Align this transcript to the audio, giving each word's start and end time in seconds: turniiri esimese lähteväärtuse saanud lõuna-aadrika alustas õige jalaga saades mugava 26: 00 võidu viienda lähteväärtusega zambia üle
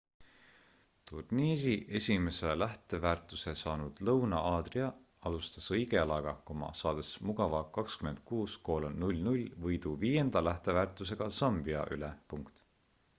turniiri 1.09 1.73
esimese 1.99 2.53
lähteväärtuse 2.61 3.53
saanud 3.61 4.01
lõuna-aadrika 4.09 4.87
alustas 5.31 5.69
õige 5.75 5.99
jalaga 6.01 6.33
saades 6.81 7.11
mugava 7.33 7.61
26: 7.81 8.91
00 9.07 9.47
võidu 9.69 9.95
viienda 10.07 10.47
lähteväärtusega 10.51 11.29
zambia 11.41 11.89
üle 11.99 12.15